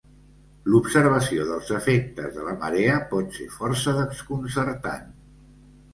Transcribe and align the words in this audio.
L'observació 0.75 1.43
dels 1.49 1.69
efectes 1.81 2.33
de 2.39 2.47
la 2.47 2.55
marea 2.63 2.97
pot 3.13 3.37
ser 3.39 3.49
força 3.59 3.97
desconcertant. 3.99 5.07